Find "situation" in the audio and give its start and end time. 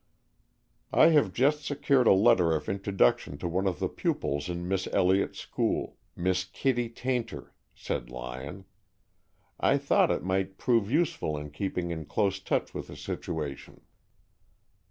12.95-13.81